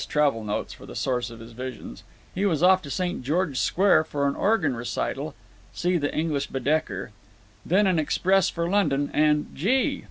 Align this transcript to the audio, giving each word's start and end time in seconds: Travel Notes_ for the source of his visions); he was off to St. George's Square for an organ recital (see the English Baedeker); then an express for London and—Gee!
Travel 0.07 0.43
Notes_ 0.43 0.73
for 0.73 0.87
the 0.87 0.95
source 0.95 1.29
of 1.29 1.39
his 1.39 1.51
visions); 1.51 2.03
he 2.33 2.43
was 2.47 2.63
off 2.63 2.81
to 2.81 2.89
St. 2.89 3.21
George's 3.21 3.59
Square 3.59 4.05
for 4.05 4.27
an 4.27 4.33
organ 4.33 4.75
recital 4.75 5.35
(see 5.73 5.95
the 5.99 6.11
English 6.11 6.47
Baedeker); 6.47 7.11
then 7.63 7.85
an 7.85 7.99
express 7.99 8.49
for 8.49 8.67
London 8.67 9.11
and—Gee! 9.13 9.99